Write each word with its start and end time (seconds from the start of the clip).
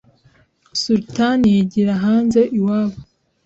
Sultan 0.81 1.39
yigira 1.53 1.93
hanze 2.05 2.41
iwabo 2.57 2.97